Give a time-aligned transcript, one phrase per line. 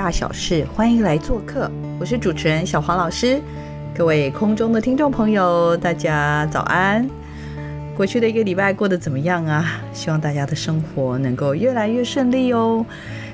[0.00, 1.70] 大小事，欢迎来做客。
[2.00, 3.38] 我是主持人小黄老师，
[3.94, 7.06] 各位空中的听众朋友，大家早安。
[7.94, 9.82] 过去的一个礼拜过得怎么样啊？
[9.92, 12.82] 希望大家的生活能够越来越顺利哦。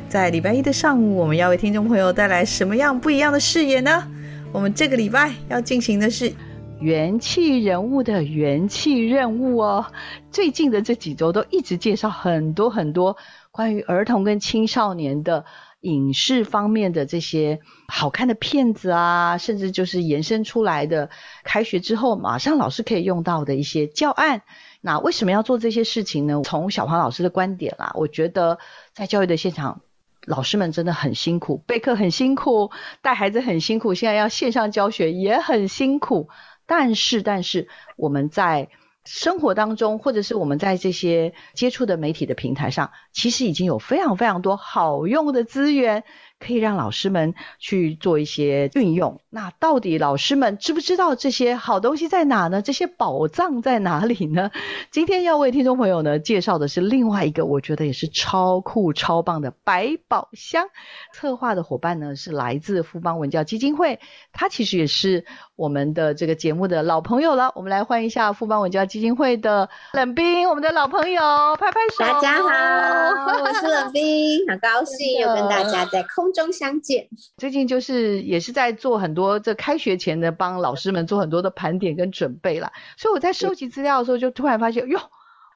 [0.09, 4.03] 在礼拜一的上午，我们要为听众朋友带来什么样不一样的视野呢？
[4.51, 6.33] 我们这个礼拜要进行的是
[6.81, 9.87] 元气人物的元气任务哦。
[10.33, 13.17] 最近的这几周都一直介绍很多很多
[13.53, 15.45] 关于儿童跟青少年的。
[15.87, 21.11] 影视方面的这些好看的片子啊，甚至就是延伸出来的，
[21.45, 24.43] 开学之后马上老师可以用到的一些教案。
[24.81, 26.43] 那为什么要做这些事情呢？
[26.45, 28.59] 从小黄老师的观点啦，我觉得
[28.95, 29.81] 在教育的现场，
[30.27, 36.29] 老师们真的很辛苦，备课很辛苦，带孩子很辛苦，现在要线上教学也很辛苦。
[36.67, 38.71] 但是，但是我们在
[39.07, 46.05] 生活当中，或者是我们在这些接触的媒体的平台上，其实已经有非常非常多好用的资源。
[46.39, 49.21] 可以让老师们去做一些运用。
[49.31, 52.61] 那到底老师们知不知道这些好东西在哪呢？
[52.61, 54.51] 这些宝藏在哪里呢？
[54.91, 60.67] 今天要为听众朋友呢介绍的是另外一个我觉得也是超酷超棒的百宝箱。
[61.15, 63.99] 策划的伙伴呢是来自富邦文教基金会，
[64.33, 65.25] 他其实也是
[65.57, 67.51] 我们的这个节目的老朋友了。
[67.55, 71.23] 我们来欢迎一下富邦文教基金会的冷冰，我们的老朋友，
[71.59, 72.05] 拍拍手。
[72.05, 76.26] 大家好，我是冷冰，很高兴又跟大家在空。
[76.27, 82.73] 空中相见，最近就是也是在做很多这开学前的帮老师们做很多的盘点跟准备啦。
[82.97, 84.99] 所以我在收集资料的时候，就突然发现哟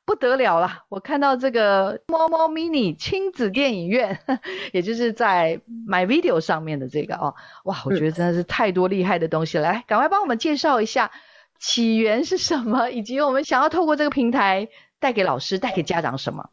[0.04, 0.84] 不得了了！
[0.88, 4.20] 我看到这个猫猫 mini 亲子电影院，
[4.72, 9.64] 也就是在 My Video 上面的这个哦，哇，我觉得真的是太多厉害的东西了。
[9.64, 11.10] 来，赶快帮我们介绍一下
[11.58, 14.68] 起源是什么，以及我们想要透过这个平台
[15.00, 16.48] 带给老师、带给家长什么。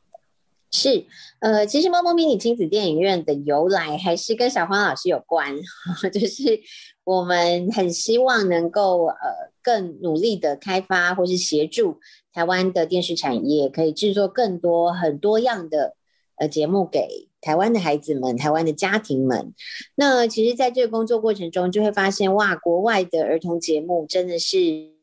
[0.70, 1.06] 是，
[1.40, 5.56] 呃，其实猫猫迷你亲子电影院的由来还是跟小黄老师有关，
[6.14, 6.60] 就是
[7.06, 9.16] 我们很希望能够呃
[9.62, 12.00] 更努力的开发或是协助
[12.34, 15.96] 台湾的电视产业，可以制作更多很多样的
[16.36, 19.54] 呃节目给台湾的孩子们、台湾的家庭们。
[19.96, 24.98] 那其实，在这个工作过程中，就会发现哇，国外的儿童节目真的是。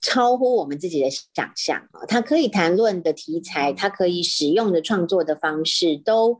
[0.00, 2.06] 超乎我们自己的想象啊！
[2.08, 6.38] 它可以谈论的题材，它可以使用的创作的方式都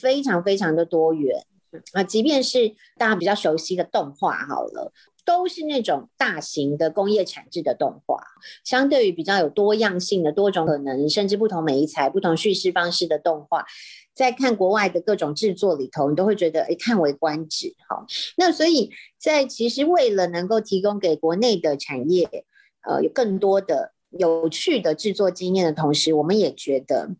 [0.00, 1.44] 非常非常的多元
[1.92, 2.02] 啊！
[2.02, 4.92] 即便是大家比较熟悉的动画，好了，
[5.24, 8.20] 都是那种大型的工业产制的动画，
[8.64, 13.64] 相对于比较有多样性的多种可能，甚至不同美材、不同叙事方式的动画，
[14.12, 17.76] 在看国外的各种制作里头，你都会觉得哎，叹为观止。
[17.88, 18.04] 好，
[18.36, 22.44] 那所以在其实为了能够提供给国内的产业。
[22.82, 27.10] 呃，有更多的有趣的制作经验的同时，我们也觉得，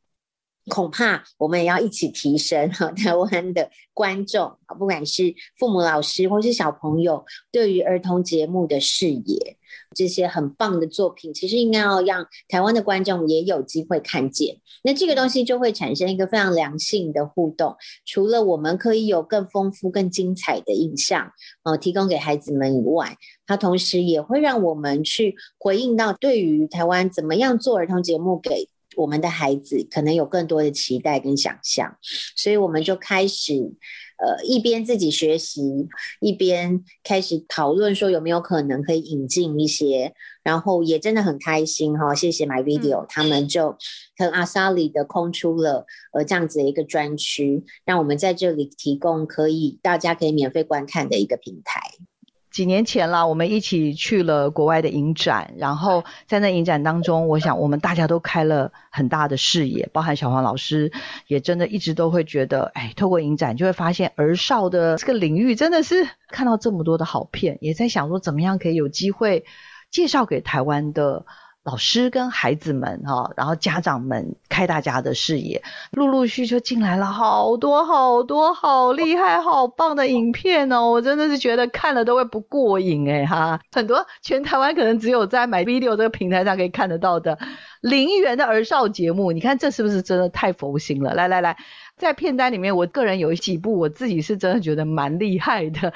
[0.68, 9.56] 恐怕我们也要一起提升哈 台湾的观众，不管是父母、老师或是小朋友，对于儿童节目的视野。
[9.94, 14.58] 这些很棒的作品，其实应该要让台湾的观众也有机会看见。
[14.82, 17.74] 那这个东西就会产生一个非常良性的互动。
[18.04, 21.32] 除了我们可以有更丰富、更精彩的印象，
[21.64, 23.16] 呃，提供给孩子们以外，
[23.46, 31.96] 它同时也会让我们去回应到对于台湾怎么样做儿童节目给我们的孩子，可能有更多的期待跟想象。
[32.36, 33.72] 所以我们就开始。
[34.18, 35.88] 呃，一边自己学习，
[36.20, 40.12] 一边开始讨论说有没有可能可以引进一些，
[40.42, 43.76] 然后也真的很开心哈，谢谢 My Video，他们就
[44.16, 51.80] 跟阿萨里的空出了呃这样子的一个专区，让我们在这里提供可以大家可以免费观看的一个平台。
[52.50, 60.90] 几年前了，我们一起去了国外的影展，然后在那影展当中，我想我们大家都开了很大的视野，包含小黄老师，
[61.26, 69.44] 也真的一直都会觉得，哎，透过影展就会发现儿少的这个领域真的是看到这么多的好片，也在想说怎么样可以有机会
[69.90, 71.26] 介绍给台湾的
[71.68, 87.38] 老师跟孩子们哈，然后家长们开大家的视野，陆陆续续进来了好多好多好厉害好棒的影片哦，我真的是觉得看了都会不过瘾哎哈，很多全台湾可能只有在买 video 这个平台上可以看得到的
[87.82, 91.12] 零元的儿少节目，你看这是不是真的太佛心了？
[91.12, 91.54] 来来来，
[91.98, 95.92] 在片单里面，我个人有几部我自己是真的觉得蛮厉害的。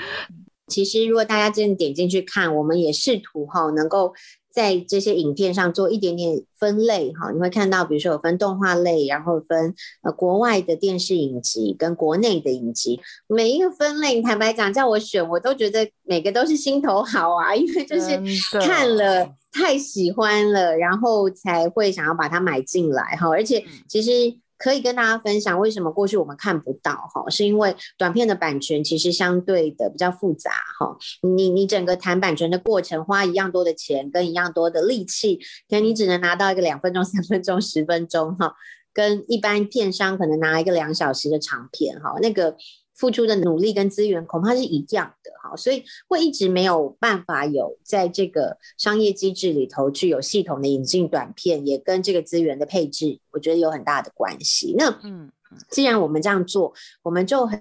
[0.67, 4.15] 其实，如果大家真的点进去看，我们也试图哈，能够
[4.53, 7.33] 在这些影片上做一点点分类哈。
[7.33, 18.21] 你会看到，比如说有分动画类，然后分呃国外的电视影集跟国内的影集，每一个分类，坦白讲叫我选，我都觉得每个都是心头好啊，因为就是
[18.61, 23.29] 看了太喜欢了，然后才会想要把它买进来哈。
[23.29, 24.37] 而且其实。
[24.63, 30.97] 可以跟大家分享为什么过去我们看不到哈，是因为短片的版权其实相对的比较复杂哈。
[31.37, 35.37] 你你整个谈版权的过程花一样多的钱跟一样多的力气，
[35.69, 38.55] 可能你只能拿到一个两分钟、三分钟、十分钟哈，
[38.95, 42.57] 跟一般片商可能拿一个两小时的长片哈，那个。
[43.03, 54.77] 付出的努力跟资源恐怕是一样的哈，所以会一直没有办法有在这个商业机制里头去有系统的引进短片，也跟这个资源的配置，我觉得有很大的关系。
[54.79, 55.33] 那嗯，
[55.69, 56.73] 既然我们这样做，
[57.03, 57.61] 我们就很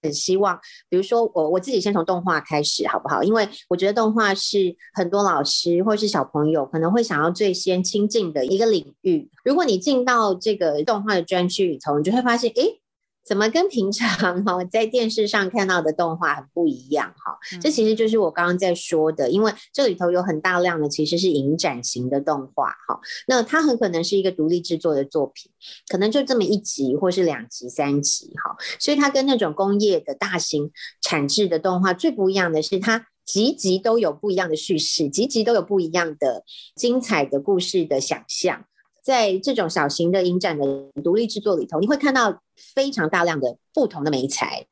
[0.00, 0.58] 很希望，
[0.88, 3.22] 比如说我我自己先从动画开始好不好？
[3.22, 9.28] 因为我觉得动画是很多老师或是小朋友可能会想要最先亲近的一个领域。
[9.44, 12.80] 如果你进到这个动画的专区里头，你就会发现，诶。
[13.24, 17.38] 怎么跟平常 哈在电视上看到的动画很不一样哈？
[17.60, 25.50] 这其实就是我刚刚在说的，因为这里头有很大量的其实是影展型的动画哈，那它很可能是一个独立制作的作品，
[25.88, 30.70] 可能就这么一集或是两集、三集哈，所以它跟那种工业的大型
[31.00, 36.44] 产制的动画最不一样的是，它集集都有不一样的叙事，集集都有不一样的
[36.76, 38.66] 精彩的故事的想象。
[39.04, 40.64] 在这种小型的影展的
[41.02, 44.66] 独立制作里头，你会看到非常大量的不同的美材。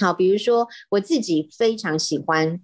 [0.00, 2.60] 好，比如说我自己非常喜欢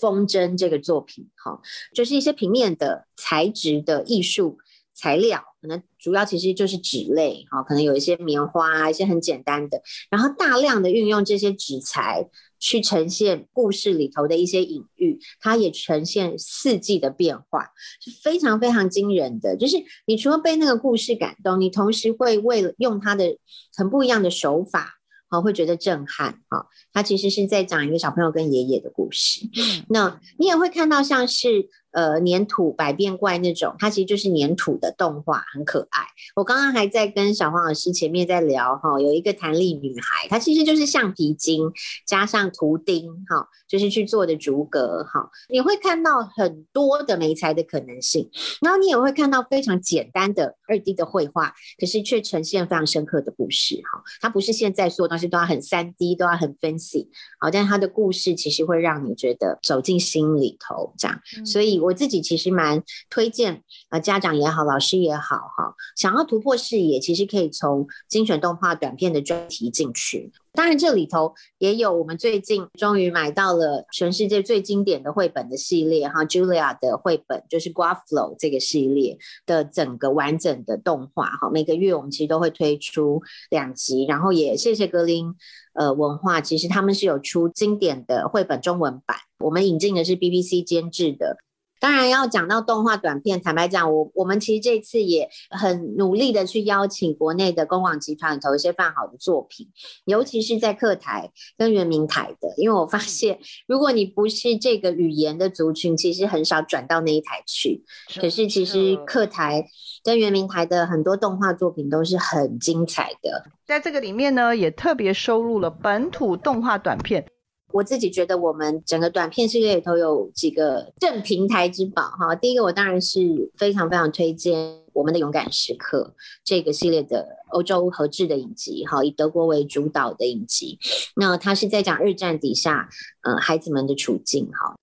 [0.00, 1.60] 风筝这个作品，哈，
[1.92, 4.56] 就是一些平面的材质的艺术
[4.94, 12.30] 材料，可能主要其实就是纸类，哈，可能有一些棉花，一些很简单的，然后大量的运用这些纸材。
[12.64, 17.68] 去呈现故事里头的一些隐喻，它也呈现四季的变化，
[18.00, 19.54] 是非常非常惊人的。
[19.54, 19.76] 就是
[20.06, 23.36] 你除了被那个故事感动，你同时会为了用它的
[23.76, 24.94] 很不一样的手法，
[25.28, 26.40] 好会觉得震撼。
[26.48, 29.42] 哈，它其实是在讲一个小朋友跟爷爷的故事。
[29.90, 31.68] 那你也会看到像是。
[31.94, 36.02] 呃，粘土百变怪那种，它其实就是粘土的动画，很可爱。
[36.34, 41.62] 我刚刚还在跟小黄老师前面在聊哈，有一个弹力女孩，她其实就是橡皮筋
[42.04, 45.30] 加上图钉哈，就是去做的竹格哈。
[45.48, 48.28] 你会看到很多的媒材的可能性，
[48.60, 54.02] 然后你也会看到非常简单的二 D 的绘画，可是却呈现非常深刻的故事哈。
[54.20, 57.06] 它不是现在所有东西都要很三 D，都要很 fancy，
[57.38, 61.83] 好，但是它的故事其实会让你觉得走进心里头这样，所以。
[61.84, 70.32] 我自己其实蛮推荐，呃，家长也好，老师也好，哈，想要突破视野，其实可以从精选动画短片的专题进去。
[70.52, 83.20] 当然，这里头也有我们最近终于买到了全世界最经典的绘本的系列，哈，Julia 的绘本就是 Guaflow 这个系列的整个完整的动画，哈，每个月我们其实都会推出
[83.50, 85.34] 两集，然后也谢谢格林，
[85.74, 91.38] 呃，文化，其实他们是有出经典的绘本中文版，我们引进的是 BBC 监制的。
[91.84, 99.68] 当然要讲到动画短片，坦白讲，我我们其实这次也很努力的去邀请国内的公广集团里头一些泛好的作品，
[100.06, 107.84] 尤其是在客台跟圆明台的，因为我发现如果你不是这个语言的族群，其实很少转到那一台去。
[108.18, 109.66] 可是其实客台
[110.02, 117.26] 跟圆明台的很多动画作品都是很精彩的，在这个里面呢，也特别收录了本土动画短片。
[117.74, 122.32] 我自己觉得，我们整个短片系列里头有几个正平台之宝哈。
[122.32, 126.14] 第一个，我当然是非常非常推荐我们的《勇敢时刻》
[126.44, 130.78] 这个系列的欧洲合制的影集哈，以德国为主导的影集。
[131.16, 132.88] 那它是在讲日战底下，
[133.22, 134.76] 呃，孩子们的处境哈。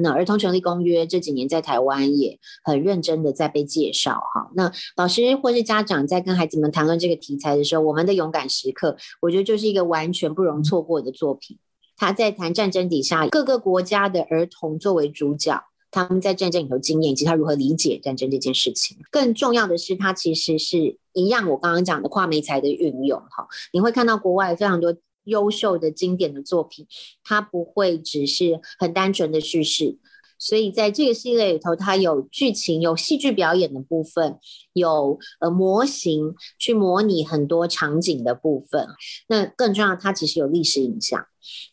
[0.00, 4.50] 那儿童权利公约这几年在台湾也很认真的在被介绍哈。
[4.56, 11.56] 那老师或是家长在跟孩子们谈论这个题材的时候，我们的《勇敢时刻》我觉得就是一个完全不容错过的作品。
[12.02, 18.96] 他在谈战争底下各个国家的儿童作为主角，他们在战争里头经验以及他如何理解战争这件事情。
[19.08, 23.20] 更重要的是，他其实是一样我刚刚讲的跨媒材的运用。
[23.30, 24.92] 哈，你会看到国外非常多
[25.26, 26.84] 优秀的经典的作品，
[27.22, 29.96] 它不会只是很单纯的叙事。
[30.42, 34.40] 所以在这个系列里头，它有剧情、有戏剧表演的部分，
[34.72, 38.88] 有呃模型去模拟很多场景的部分。
[39.28, 41.24] 那更重要，它其实有历史影像，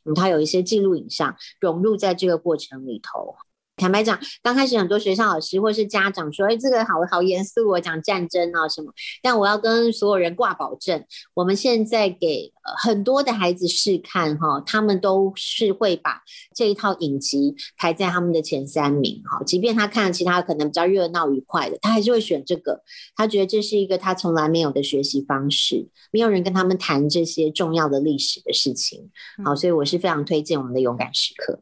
[0.05, 3.35] 嗯，它有一些记录影像融入在这个过程里头。
[3.79, 8.91] 坦白讲，刚开始很多学校老师或是家长说：“哎，这个好好严肃，我讲战争啊什么。”
[9.23, 12.51] 但我要跟所有人挂保证，我们现在给
[12.83, 16.21] 很多的孩子试看哈，他们都是会把
[16.53, 19.41] 这一套影集排在他们的前三名哈。
[19.45, 22.83] 即便他看了其他可能比较热闹愉快的，他还是会选这个。
[23.15, 29.09] 他觉得这是一个他从来没有的学习方式，没有人跟他们谈这些重要的历史的事情。
[29.43, 31.61] 好，所以我是非常推荐我们的勇敢时刻。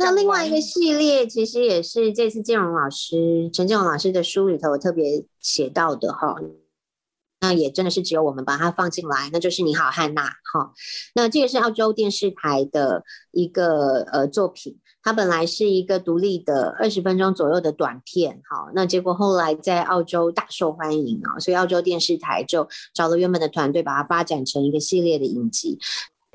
[0.00, 6.36] 那另外一个系列，其实也是这次建荣老师陈建荣老师的书里头特别写到的哈。
[7.40, 10.72] 那也真的是只有我们把它放进来，那就是你好汉娜哈。
[11.14, 13.02] 那这个是澳洲电视台的
[13.32, 18.70] 一个呃作品，它本来是一个独立的二十分钟左右的短片哈。
[18.74, 25.78] 那结果后来在澳洲大受欢迎啊，所以澳洲电视台就找了原本的团队，把它发展成一个系列的影集。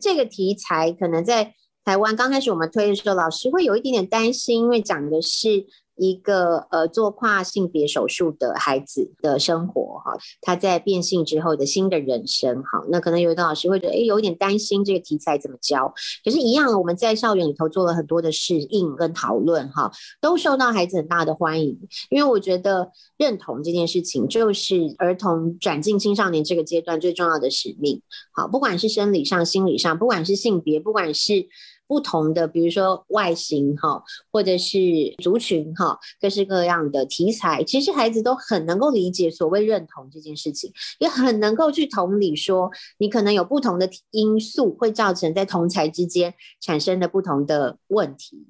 [0.02, 1.56] 这个题材可能在。
[1.84, 5.66] 台湾刚开始我们推的时候，老师会有一点点担心，因为讲的是。
[5.96, 15.94] 一个呃做跨性别手术的孩子的生活哈，他在变性之后的新的人生哈，那可能有的老师会觉得哎有点担心这个题材怎么教，
[16.26, 31.48] 可是，一样我们在校园里头做了很多的适应跟讨论哈，都受到孩子很大的欢迎，因为我觉得认同这件事情就是儿童转进青少年这个阶段最重要的使命，好，不管是生理上、心理上，不管是性别，不管是。
[31.88, 34.78] 不同的，比如说外形哈，或者是
[35.22, 48.46] 族群哈，各式各样的题材，其实孩子都很能够理解所谓认同这件事情，也很能够去同理说，你可能有不同的因素会造成在同才之间产生的不同的问题。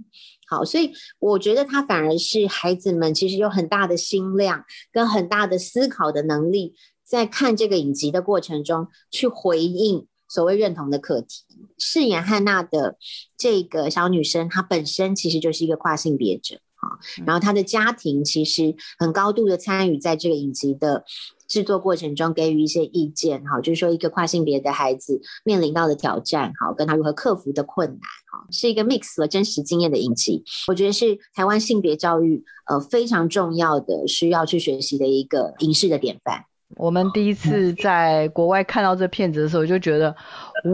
[0.48, 10.08] 好，所以我觉得他反而是孩子们其实有很大的心量跟很大的思考的能力，在看这个影集的过程中去回应。
[10.34, 11.44] 所谓认同的课题，
[11.78, 12.98] 饰演汉娜的
[13.38, 16.98] 这个小女生，她本身其实就是一个跨性别者啊。
[17.24, 21.04] 然后她的家庭其实很高度的参与在这个影集的
[21.48, 28.00] 制作过程中，给予一些意见哈，就是说一个跨性别的孩子面临到的挑战，哈，跟他如何克服的困难，
[28.32, 30.44] 哈，是一个 mix 了真实经验的影集。
[30.68, 36.46] 我觉得是台湾性别教育呃非常重要的需要去学习的一个影视的典范。
[36.76, 40.16] 我们第一次在国外看到这片子的时候，就觉得，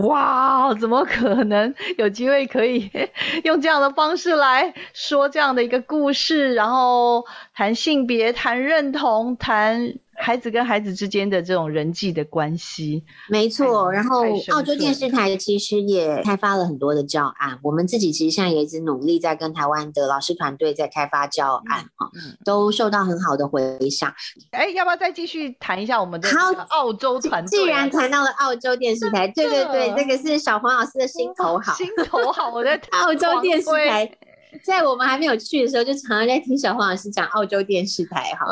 [0.04, 2.90] 哇，怎么可能有机会可以
[3.44, 9.96] 用这样的方式来说这样的一个故事，然后谈性别、谈认同、谈。
[10.22, 13.90] 孩子跟孩子之间的这种人际的关系，没错。
[13.92, 22.12] 然后澳洲电视台其实也开发了很多的教案，我们自己其实现在也一直努力在跟台湾的老师团队在开发教案，哈，
[22.44, 24.14] 都受到很好的回响。
[24.52, 26.30] 哎，要不要再继续谈一下我们的
[26.70, 27.60] 澳洲团队？
[27.60, 32.52] 既然谈到了澳洲电视台，对对对，这个是小黄老师的心头好，心头好。
[32.52, 34.12] 我在 澳洲电视台，
[34.66, 38.46] 在我们还没有去的时候，就常常在听小黄老师讲澳洲电视台，哈。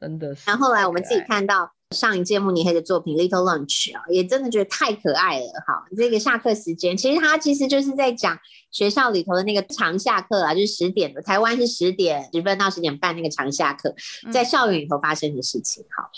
[0.00, 0.42] 真的是。
[0.46, 5.84] 然后后来我们自己看到上一届慕尼黑的作品《Little Lunch》啊，也真的觉得太可爱了哈。
[5.96, 8.38] 这个下课时间，其实它其实就是在讲
[8.70, 13.94] 学校里头的那个长下课啊，就是十点的，台湾是十点十分到十点半那个长下课，
[14.32, 16.08] 在校园里头发生的事情哈，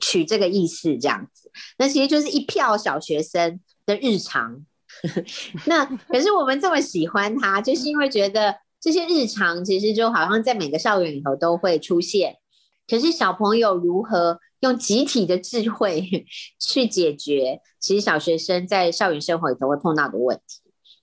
[0.00, 1.50] 取这个意思这样子。
[1.78, 4.64] 那其实就是一票小学生的日常。
[5.66, 12.36] 那 可是我们这么喜欢它，就是因为觉得这些日常其实就好像在每个校园里头都会出现。
[12.86, 16.26] 可是小朋友如何用集体的智慧
[16.60, 17.60] 去解决？
[17.80, 20.60] 其实小学生在校园生活里头会碰到的问题，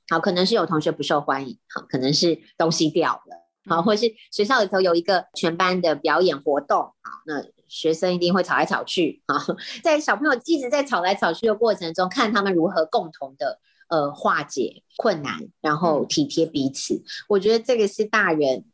[0.09, 6.93] 好，可能是有同学不受欢迎，好，可能是东西掉了，好，或是学校里头有一个全班的表演活动，好，
[7.25, 13.59] 那学生一定会吵来吵去，好， 在小朋友一直在吵来吵去的过程中，看他们如何共同的
[13.89, 17.03] 呃化解困难，然后体贴彼此。
[17.29, 18.65] 我觉得这个是大人。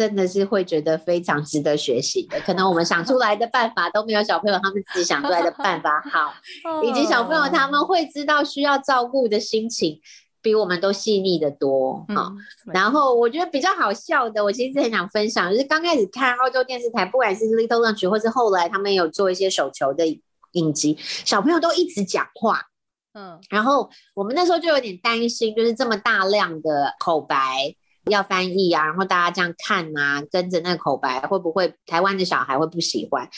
[0.00, 6.32] 真的是会觉得非常值得学习的，可能我们想出来的办法都没有小朋友他们自己想出来的办法好，
[6.82, 10.00] 以及小朋友他们会知道需要照顾的心情
[10.40, 12.32] 比我们都细腻的多哈。
[12.72, 20.06] 然后我觉得比较好笑的，我其实很想分享，就是刚开始看澳洲电视台，不管是 Little Lunch 或是后来他们有做一些手球的
[20.52, 22.62] 影集，小朋友都一直讲话，
[23.12, 27.76] 嗯，然后我们那时候就有点担心，就是这么大量的口白。
[28.10, 33.28] 要翻译啊，然后大家这样看啊，跟着那个口白，会不会台湾的小孩会不喜欢？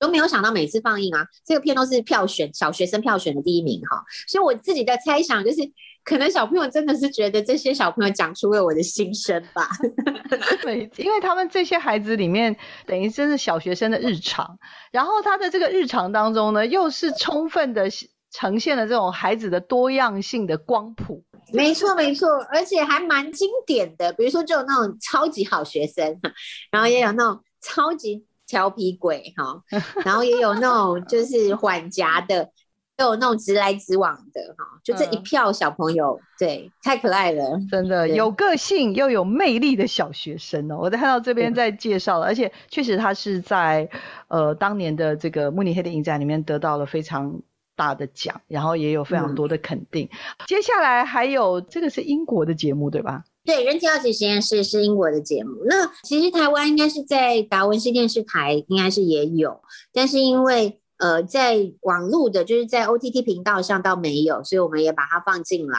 [0.00, 5.58] 都没有想到每次放映啊，这个片都是票选小学生票选的第一名哈，所以我自己的猜想就是，
[6.04, 9.68] 可能小朋友真的是觉得这些小朋友讲出了我的心声吧。
[10.62, 14.60] 对，因为他们这些孩子里面，等于真是小学生的日常，
[14.92, 17.90] 然后他的这个日常当中呢，又是充分的
[18.30, 21.24] 呈现了这种孩子的多样性的光谱。
[21.52, 24.12] 没错，没错，而且还蛮经典的。
[24.12, 26.20] 比如说，就有那种超级好学生，
[26.70, 29.62] 然后也有那种超级调皮鬼，哈，
[30.04, 32.50] 然后也有那种就是缓夹的。
[32.98, 40.78] 都有那种直来直往的哈，就这一票小朋友，对，太可爱了，真的有个性又有魅力的小学生哦。
[40.80, 43.88] 我在看到这边在介绍了，而且确实他是在
[44.26, 47.40] 呃当年的这个慕尼黑的影展里面得到了非常
[47.78, 50.06] 大的奖，然后也有非常多的肯定。
[50.46, 53.24] 接下来还有这个是英国的节目对吧？
[53.44, 55.52] 对，人体好奇实验室是英国的节目。
[55.64, 60.80] 那其实台湾应该是在达文西电视台应该是也有，但是因为。
[61.00, 65.78] 呃，在网络的，就是在 OTT 频道上倒没有，所以我们也把它放进来。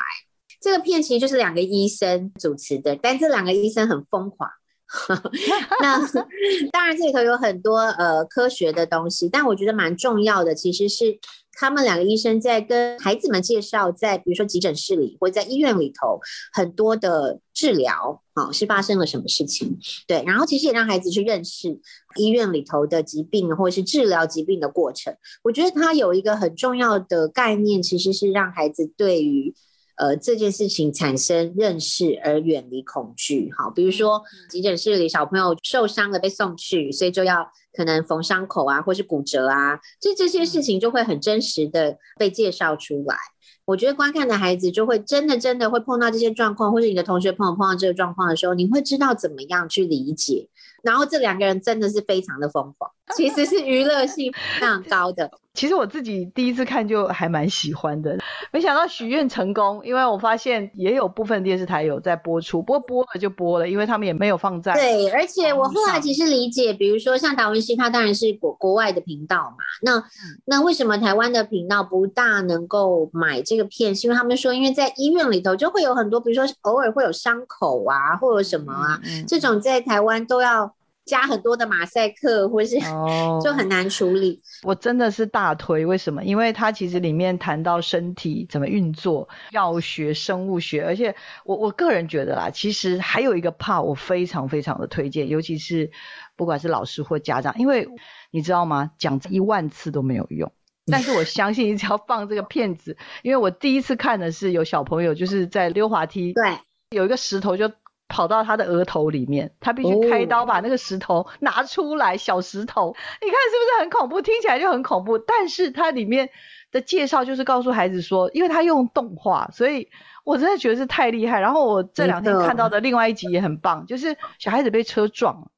[0.61, 4.49] 这个片其实就是两个医生主持的，但这两个医生很疯狂。
[5.81, 5.99] 那
[6.71, 11.19] 当然这里头有很多呃科学的东西，但我觉得蛮重要的其实是。
[11.61, 16.17] 他们两个医生在跟孩子们介绍，在比如说急诊室里或者在医院里头
[16.53, 19.77] 很多的治疗啊，是发生了什么事情？
[20.07, 21.77] 对，然后其实也让孩子去认识
[22.15, 25.13] 医院里头的疾病或者是治疗疾病的过程。
[25.43, 29.53] 我觉得他有一个很重要的概念，其实是让孩子对于。
[29.99, 43.17] 呃，这件事情产生认识而远离恐惧，好，比如说急诊室里小朋友受伤了被送去，所以就要可能缝伤口啊，或是骨折啊，这这些事情就会很真实的被介绍出来。
[43.65, 50.47] 我觉得观看的孩子就会真的真的会碰到这些状况，或是你的同学朋友碰到这个状况的时候，你会知道怎么样去理解。
[50.81, 55.29] 然后这两个人真的是非常的疯狂， 其实是娱乐性非常高的。
[55.55, 58.17] 其实我自己第一次看就还蛮喜欢的，
[58.53, 64.73] 没想到许愿成功，因为我发现也有部分电视台有在播出，不过播了就播了，因为他们也没有放在。
[64.73, 70.01] 对，而且我后来其实理解，比如说像达文西，他当然是国国外的频道嘛，那
[70.45, 73.93] 那为什么台湾的频道不大能够买这个片？
[73.93, 80.73] 是因为他们说，因为在医院里头就会有很多，比如说偶尔会有伤口啊，或者什么啊，这种在台湾都要。
[81.09, 82.77] 加很多的马赛克，或是
[83.43, 84.39] 就很难处理。
[84.61, 86.23] 我真的是大推，为什么？
[86.23, 95.89] 因为它其实里面谈到身体怎么运作，药学、生物学，而且我我个人觉得啦，其实还有一个 part 我非常非常的推荐，尤其是
[96.35, 97.87] 不管是老师或家长，因为
[98.29, 98.91] 你知道吗？
[98.99, 100.51] 讲一万次都没有用，
[100.91, 106.59] 但是我相信你只要放这个片子，因为我第一次看的是有小朋友就是在溜滑梯， 对，
[106.91, 107.71] 有一个石头就。
[108.09, 114.21] 跑到他的额头里面，他必须开刀把那个石头拿出来，小石头， 你看是不是很恐怖？
[114.21, 115.17] 听起来就很恐怖。
[115.19, 116.29] 但是它里面
[116.71, 119.87] 的介绍就是告诉孩子说，因为他用动画，所以
[120.25, 121.39] 我真的觉得是太厉害。
[121.39, 125.51] 然后我这两天看到的另外一集也很棒， 就是小孩子被车撞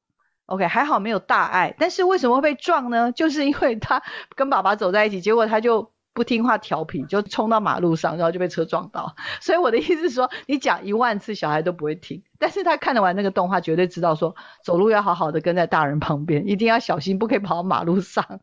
[0.45, 1.73] ，OK，还好没有大碍。
[1.79, 3.11] 但是为什么会被撞呢？
[3.11, 4.03] 就是因为他
[4.35, 5.91] 跟爸爸走在一起，结果他就。
[6.13, 9.15] 不听话调皮，就冲到马路上，然后就被车撞到。
[9.39, 12.21] 所以我的意思是说，你讲一万次，小孩都不会听。
[12.41, 18.39] 但是他看得完那个动画，绝对知道说走路要好好的跟在大人旁边，一定要小心，不可以跑到马路上。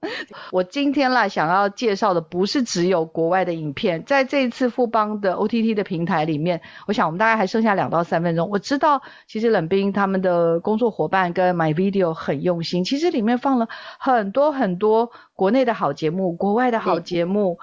[0.52, 8.48] 我今天啦想要介绍的不是只有国外的影片，在这一次富邦的 OTT 的平台里面，我想我们大概还剩下两到三分钟。
[8.48, 17.58] 我知道其实冷冰他们的工作伙伴跟 My Video 很用心，其实里面放了很多很多国内的好节目，国外的好节目。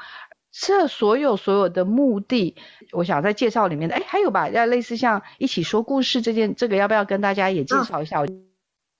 [0.57, 2.55] 这所有所有的目的，
[2.93, 8.23] 我想在介绍里面的，哎，还有吧，要类似像一起说故事这件，这个要不要跟大家也介绍一下？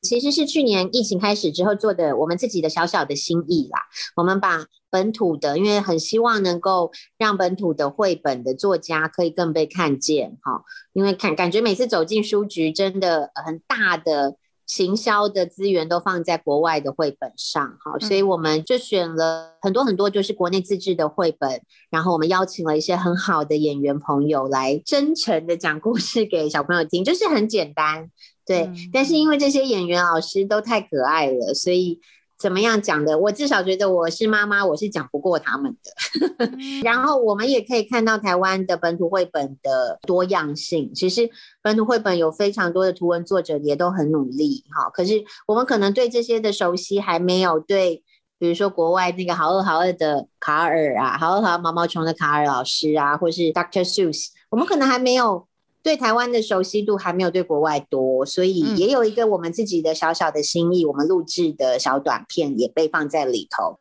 [0.02, 3.80] 其实是去年疫情开始之后做的，我们自己的小小的心意啦。
[4.18, 10.64] 我们把本土的，因为很希望能够让本土的绘本的作家可以更被看见，哈，
[10.94, 14.36] 因为看感觉每次走进书局，真的很大的。
[14.66, 28.10] 行销的资源都放在国外的绘本上，好，所以我们就选了很多很多，就是国内自制的绘本，然后我们邀请了一些很好的演员朋友来真诚的讲故事给小朋友听，就是很简单，
[28.46, 32.00] 对，但是因为这些演员老师都太可爱了，所以。
[32.38, 33.18] 怎么样讲的？
[33.18, 36.52] 我至少觉得我是妈妈，我是讲不过他们的。
[36.84, 40.94] 然后我们也可以看到台湾的本土绘本的多样性。
[40.94, 41.30] 其实
[41.62, 44.90] 本土绘本有非常多的图文作者也都很努力，哈。
[44.90, 48.04] 可是我们可能对这些的熟悉还没有对，
[48.38, 55.48] 比如说国外那个好饿好饿的卡尔啊，好饿好饿毛毛虫的卡尔老师啊，或是 Doctor Seuss，我们可能还没有。
[55.86, 63.80] 对台湾的熟悉度还没有对国外多，所以也有一个我们自己的小小的心意，我们录制的小短片也被放在里头。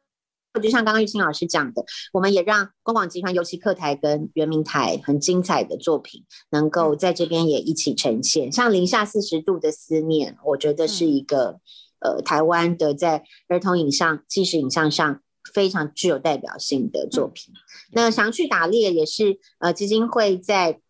[0.63, 8.53] 就像刚刚玉清老师讲的，我们也让公广集团、尤其客台跟圆明台很精彩的作品，能够在这边也一起呈现。
[8.53, 11.59] 像零下四十度的思念，我觉得是一个
[12.01, 15.23] 呃台湾的在儿童影像、纪实影像上
[15.55, 17.55] 非常具有代表性的作品。
[17.93, 20.81] 那想去打猎也是呃基金会在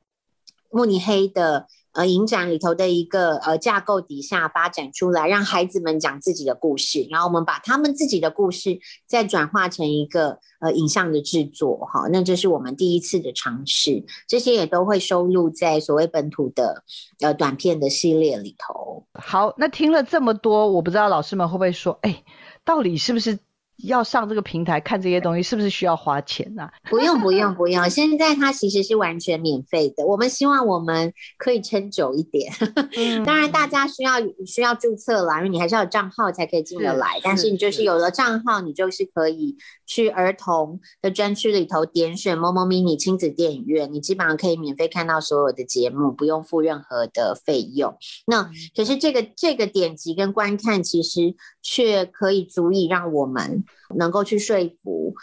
[0.74, 1.66] 慕尼黑的。
[1.94, 16.82] 呃，影展里头的一个呃架构底下发展出来，让孩子们讲自己的故事，然后我们把他们自己的故事再转化成一个呃影像的制作，哈，那这是我们第一次的尝试，这些也都会收录在所谓本土的
[17.20, 19.06] 呃短片的系列里头。
[19.12, 22.24] 好，那听了这么多，我不知道老师们会不会说，哎，
[22.64, 23.38] 到底是不是？
[23.78, 26.68] 要上这个平台看这些东西，是不是需要花钱呢？
[26.88, 27.90] 不用，不用，不用。
[27.90, 30.06] 现在它其实是完全免费的。
[30.06, 32.52] 我们希望我们可以撑久一点。
[33.26, 34.12] 当然，大家需要
[34.46, 37.20] 需要注册啦，因为你还是要有账号才可以进得来。
[37.22, 47.96] 但是你就是有了账号，你就是可以去儿童的专区里头点选“某某迷你亲子电影院”，你基本上可以免费看到所有的节目，不用付任何的费用。
[48.26, 53.64] 那可是这个这个点击跟观看，其实却可以足以让我们。
[53.96, 55.14] 能够去说服。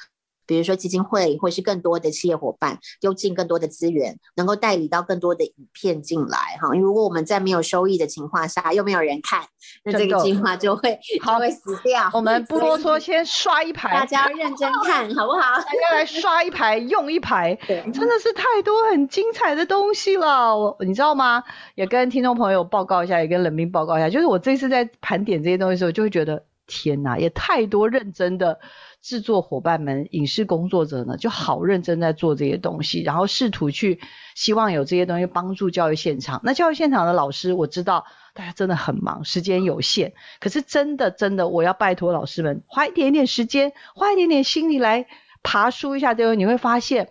[0.52, 6.76] 比如说基金会，或是更多的企业伙伴，丢进更多的资源，能够代理到更多的影片进来哈。
[6.76, 9.46] 因为如果我们在没有收益的情况下，又没有人看，
[9.86, 12.10] 那这个计划就会 就会死掉。
[12.14, 15.56] 我们 不啰嗦，先刷一排，大家认真 看好不好？
[15.56, 20.54] 大家来刷一排，用一排，对，真的是太多很精彩的东西了。
[20.58, 21.42] 我你知道吗？
[21.76, 28.60] 也跟听众朋友报告一下，也跟冷冰报告一下，就是我这次在盘点这些东西的时候，就会觉得天呐，也太多认真的。
[29.04, 34.00] 制作伙伴们、影视工作者呢，就好认真在做这些东西，然后试图去
[34.36, 36.40] 希望有这些东西帮助教育现场。
[36.44, 38.06] 那教育现场的老师，我知道
[38.36, 40.14] 大家真的很忙，时间有限。
[40.40, 45.08] 可是真的真的，我要拜托老师们花一点点时间，花一点点心力来
[45.42, 47.10] 爬梳一下这个，你会发现。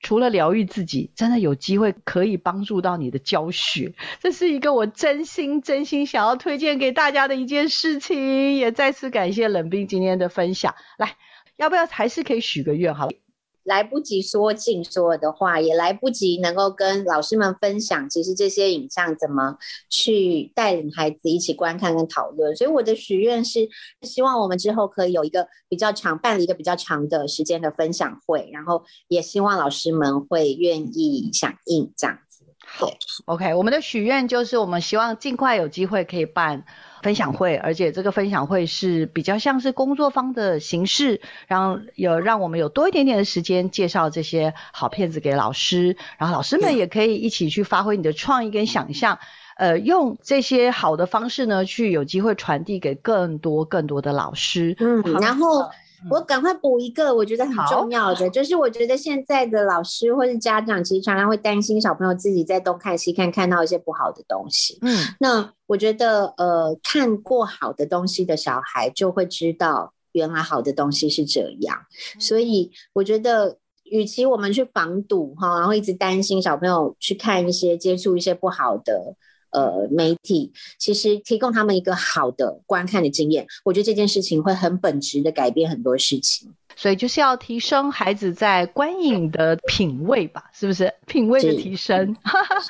[0.00, 8.56] 除了疗愈自己，真的有机会可以帮助到你的教学，这是一个我真心真心想要推荐给大家的一件事情。
[8.56, 10.74] 也再次感谢冷冰今天的分享。
[10.96, 11.16] 来，
[11.56, 12.94] 要不要还是可以许个愿？
[12.94, 13.12] 好了。
[13.64, 19.56] 来不及说尽所有的话，也来不及能够跟老师们分享，其实这些影像怎么
[19.88, 22.54] 去带领孩子一起观看跟讨论。
[22.56, 23.68] 所以我的许愿是，
[24.02, 32.18] 希望我们之后可以有一个比较长，办了一个比较长的时间的分享会，然后也希望老师们会愿意响应这样。
[32.72, 32.88] 好
[33.26, 36.64] ，OK，我们的许愿就是，我们希望尽快有机会可以办。
[37.02, 49.18] 分享会，而且这个分享会是比较像是工作坊的形式，然后有让我们有多一点点的时间介绍这些好片子给老师，然后老师们也可以一起去发挥你的创意跟想象，
[49.56, 54.76] 呃，用这些好的方式呢，去有机会传递给更多更多的老师。
[54.78, 55.70] 嗯，然后。
[56.08, 64.78] 我赶快补一个，我觉得很重要的，就是我觉得现在的老师或是家长，其实常常会担心小朋友自己在东看西看，看到一些不好的东西。
[64.82, 71.76] 嗯，那我觉得，呃，看过好的东西的小孩，就会知道原来好的东西是这样。
[72.18, 79.16] 所以我觉得，与其我们去防堵哈，然后一直担心小朋友去看一些、接触一些不好的。
[79.52, 86.52] 呃，媒体其实提供他们一个好的观看的经验，我觉得这件事情会很本质的改变很多事情。
[86.76, 90.94] 所以就是要提升孩子在观影的品味吧，是不是？
[91.06, 92.16] 品味的提升。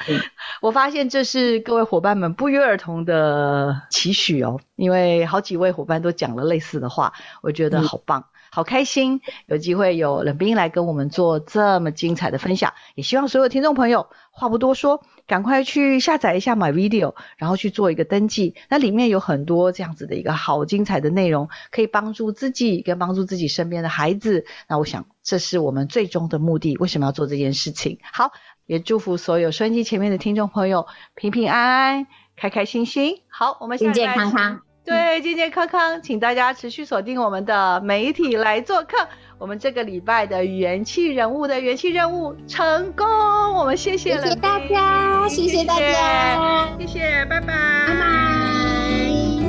[0.61, 8.25] 我发现这是各位伙伴们不约而同的期许哦，因为好几位伙伴都讲了类似的话，我觉得好棒。
[8.53, 18.57] 好开心，有机会有冷冰来跟我们做这么精彩的分享，也希望所有听众朋友话不多说，赶快去下载一下 My Video，然后去做一个登记。
[18.69, 24.45] 那里面有很多这样子的一个好精彩的内容，可以帮助自己跟帮助自己身边的孩子。
[24.69, 26.77] 那我想这是我们最终的目的。
[26.79, 28.01] 为什么要做这件事情？
[28.13, 28.33] 好，
[28.67, 33.23] 也祝福所有收音机前面的听众朋友平平安安、开开心心。
[33.29, 34.70] 好，我们健健康康。
[34.91, 38.97] 对，健健康康，请大家持续锁定我们的媒体来做客。
[39.39, 43.07] 我们这个礼拜的元气人物的元气任务成功，
[43.55, 47.47] 我们谢谢谢谢大家，谢谢大家，谢谢，拜拜，
[47.87, 49.40] 拜拜。